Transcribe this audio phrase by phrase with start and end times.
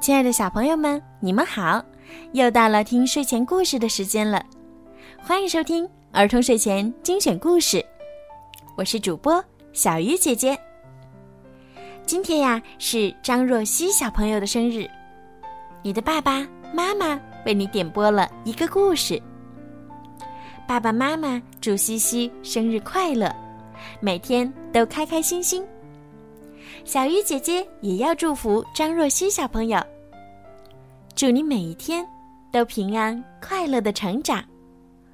[0.00, 1.84] 亲爱的小朋友们，你们好！
[2.32, 4.42] 又到了听睡前故事的时间了，
[5.22, 7.84] 欢迎收听儿童睡前精选故事。
[8.78, 9.44] 我是主播
[9.74, 10.58] 小鱼姐姐。
[12.06, 14.88] 今天呀是张若曦小朋友的生日，
[15.82, 19.20] 你的爸爸妈妈为你点播了一个故事。
[20.66, 23.30] 爸爸妈妈祝西西生日快乐，
[24.00, 25.62] 每天都开开心心。
[26.84, 29.80] 小鱼姐姐也要祝福张若曦小朋友，
[31.14, 32.06] 祝你每一天
[32.50, 34.42] 都平安快乐的成长，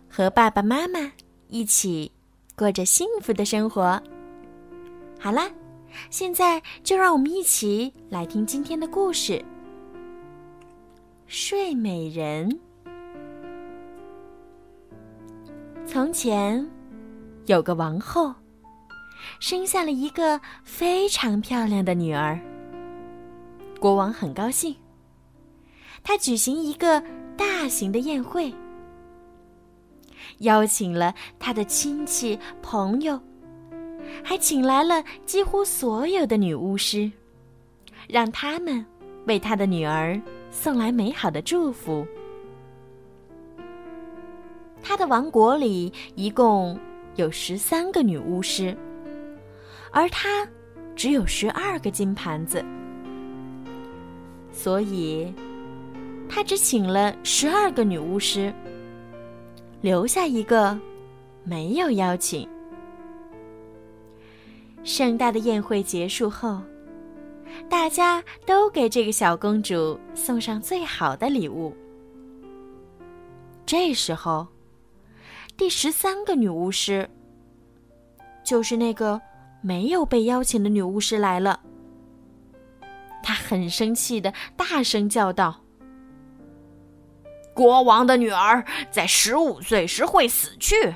[0.09, 1.13] 和爸爸妈妈
[1.49, 2.11] 一起
[2.57, 4.01] 过着幸福的生活。
[5.19, 5.51] 好啦，
[6.09, 9.33] 现在就让我们一起来听今天的故事
[11.27, 12.49] 《睡美人》。
[15.85, 16.67] 从前
[17.47, 18.33] 有个王后。
[19.41, 22.39] 生下了一个非常漂亮的女儿。
[23.79, 24.75] 国王很高兴，
[26.03, 27.03] 他举行一个
[27.37, 28.53] 大型的宴会，
[30.39, 33.21] 邀请了他的亲戚朋友，
[34.25, 37.11] 还请来了几乎所有的女巫师，
[38.09, 38.85] 让他们
[39.27, 40.21] 为他的女儿
[40.51, 42.07] 送来美好的祝福。
[44.83, 46.79] 他的王国里一共
[47.17, 48.77] 有十三个女巫师。
[49.93, 50.47] 而他
[50.95, 52.65] 只有十二个金盘子，
[54.53, 55.33] 所以
[56.29, 58.53] 他只请了十二个女巫师，
[59.81, 60.79] 留下一个
[61.45, 62.49] 没有邀请。
[64.83, 66.61] 盛大的宴会结束后，
[67.69, 71.75] 大家都给这个小公主送上最好的礼物。
[73.65, 74.47] 这时候，
[75.57, 77.09] 第十三个女巫师，
[78.45, 79.21] 就是那个。
[79.61, 81.61] 没有被邀请的女巫师来了，
[83.23, 85.63] 她很生气的大声叫道
[87.53, 90.95] ：“国王的女儿在十五岁时会死去。”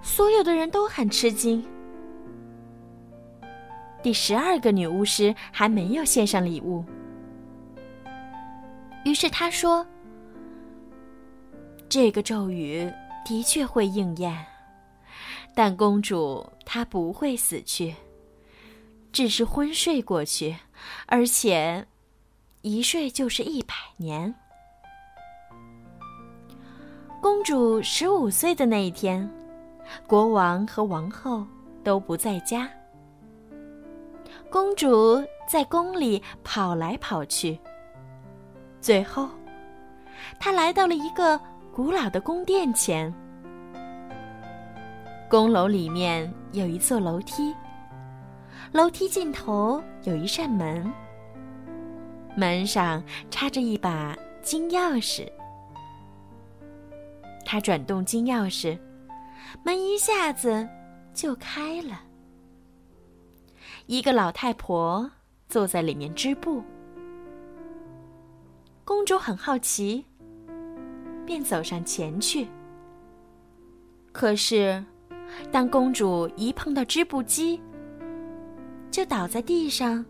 [0.00, 1.64] 所有的人都很吃惊。
[4.02, 6.84] 第十二个女巫师还没有献上礼物，
[9.04, 9.84] 于是他说
[11.88, 12.92] ：“这个咒语
[13.24, 14.46] 的确会应验。”
[15.54, 17.94] 但公主她不会死去，
[19.12, 20.56] 只是昏睡过去，
[21.06, 21.86] 而且
[22.62, 24.34] 一睡就是一百年。
[27.22, 29.30] 公主十五岁的那一天，
[30.06, 31.46] 国王和王后
[31.82, 32.68] 都不在家。
[34.50, 37.58] 公主在宫里跑来跑去，
[38.80, 39.28] 最后，
[40.38, 41.40] 她来到了一个
[41.72, 43.12] 古老的宫殿前。
[45.28, 47.52] 宫楼里面有一座楼梯，
[48.72, 50.92] 楼梯尽头有一扇门，
[52.36, 55.26] 门上插着一把金钥匙。
[57.44, 58.78] 他转动金钥匙，
[59.64, 60.68] 门一下子
[61.12, 62.02] 就开了。
[63.86, 65.10] 一个老太婆
[65.48, 66.62] 坐在里面织布。
[68.84, 70.04] 公主很好奇，
[71.26, 72.46] 便走上前去。
[74.12, 74.84] 可是。
[75.50, 77.60] 当公主一碰到织布机，
[78.90, 80.04] 就倒在地上，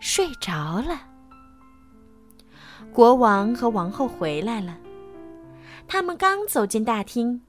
[0.00, 1.00] 睡着了。
[2.92, 4.78] 国王和王后回来了，
[5.88, 7.40] 他们刚走进大厅，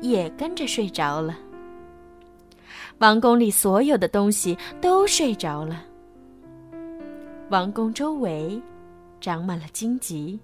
[0.00, 1.36] 也跟着睡着了。
[2.98, 5.84] 王宫里所有的东西都睡着了。
[7.48, 8.60] 王宫周围
[9.20, 10.38] 长满了荆棘，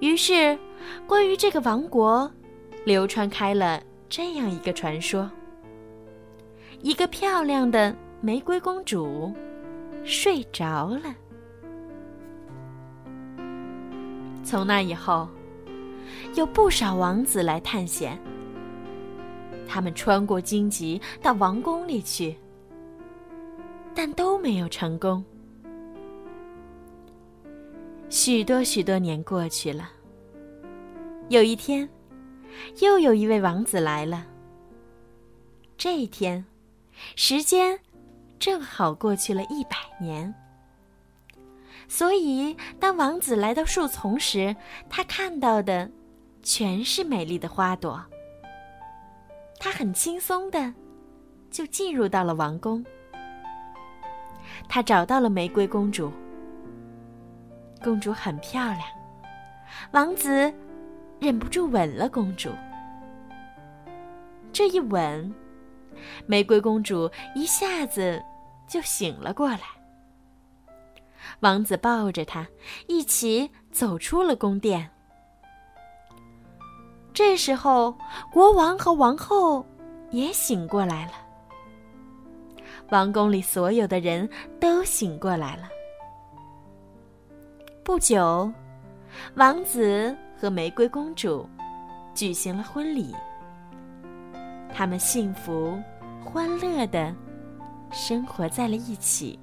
[0.00, 0.58] 于是
[1.06, 2.30] 关于这个王国。
[2.86, 5.28] 流传开了这样一个传说：
[6.82, 9.34] 一个漂亮的玫瑰公主
[10.04, 11.12] 睡着了。
[14.44, 15.28] 从那以后，
[16.36, 18.16] 有不少王子来探险。
[19.66, 22.36] 他们穿过荆棘到王宫里去，
[23.96, 25.24] 但都没有成功。
[28.08, 29.90] 许多许多年过去了，
[31.28, 31.88] 有一天。
[32.80, 34.26] 又有一位王子来了。
[35.78, 36.44] 这一天，
[37.14, 37.78] 时间
[38.38, 40.34] 正好过去了一百年。
[41.88, 44.56] 所以，当王子来到树丛时，
[44.88, 45.90] 他看到的
[46.42, 48.04] 全是美丽的花朵。
[49.58, 50.74] 他很轻松的
[51.50, 52.84] 就进入到了王宫。
[54.68, 56.12] 他找到了玫瑰公主。
[57.82, 58.82] 公主很漂亮，
[59.92, 60.52] 王子。
[61.18, 62.50] 忍不住吻了公主。
[64.52, 65.34] 这一吻，
[66.26, 68.22] 玫瑰公主一下子
[68.66, 69.60] 就醒了过来。
[71.40, 72.46] 王子抱着她
[72.86, 74.88] 一起走出了宫殿。
[77.12, 77.96] 这时候，
[78.30, 79.64] 国王和王后
[80.10, 81.12] 也醒过来了。
[82.90, 84.28] 王宫里所有的人
[84.60, 85.68] 都醒过来了。
[87.82, 88.50] 不久，
[89.34, 91.48] 王子和玫瑰公主
[92.14, 93.14] 举行了婚礼。
[94.74, 95.80] 他们幸福、
[96.24, 97.14] 欢乐的
[97.90, 99.38] 生活在了一起，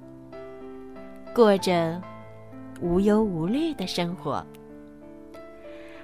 [1.34, 2.00] 过着
[2.80, 4.44] 无忧无虑的生活。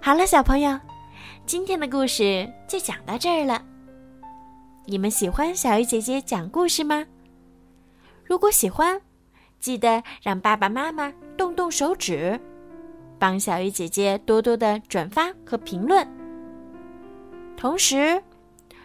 [0.01, 0.79] 好了，小朋友，
[1.47, 3.63] 今天的故事就讲到这儿了。
[4.87, 7.07] 你们喜欢小鱼姐姐讲故事吗？
[8.25, 9.01] 如果喜欢，
[9.61, 12.41] 记得让爸爸妈妈动动手指，
[13.21, 16.05] 帮小鱼姐姐多多的转发和评论，
[17.57, 18.21] 同时。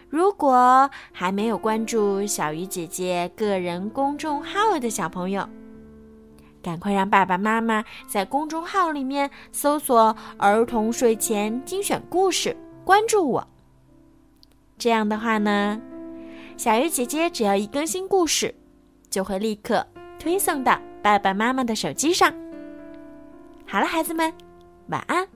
[0.08, 5.50] 如果还没有关注小鱼姐姐个人公众号的小朋友，
[6.62, 12.56] 赶快让爸爸妈妈在公众号里面搜索“儿童睡前精选故事”，
[12.86, 13.46] 关注我。
[14.78, 15.82] 这样的话呢，
[16.56, 18.56] 小鱼姐姐只要一更新故事，
[19.10, 19.86] 就会立刻
[20.18, 22.45] 推送到爸爸妈妈的手机上。
[23.68, 24.32] 好了，孩子们，
[24.90, 25.28] 晚安。